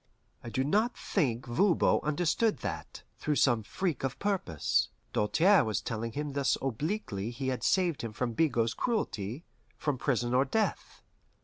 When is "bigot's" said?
8.33-8.73